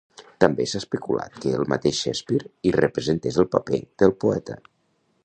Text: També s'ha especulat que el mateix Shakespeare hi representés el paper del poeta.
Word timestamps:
També 0.43 0.63
s'ha 0.69 0.79
especulat 0.83 1.35
que 1.43 1.53
el 1.57 1.67
mateix 1.75 1.99
Shakespeare 1.99 2.49
hi 2.69 2.73
representés 2.79 3.39
el 3.45 3.49
paper 3.57 3.81
del 4.05 4.15
poeta. 4.25 4.57